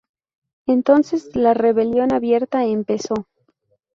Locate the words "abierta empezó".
2.11-3.27